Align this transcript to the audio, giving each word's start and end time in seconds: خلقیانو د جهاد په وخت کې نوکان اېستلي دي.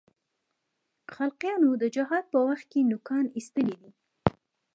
خلقیانو 1.13 1.69
د 1.81 1.83
جهاد 1.95 2.25
په 2.33 2.39
وخت 2.47 2.65
کې 2.71 2.79
نوکان 2.91 3.25
اېستلي 3.37 3.75
دي. 3.81 3.91